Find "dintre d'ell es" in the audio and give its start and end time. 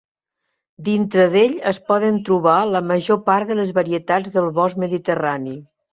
0.87-1.79